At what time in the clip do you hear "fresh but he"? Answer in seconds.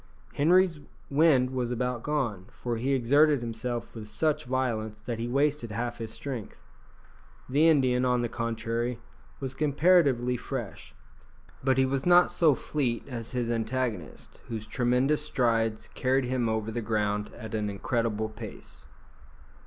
10.37-11.85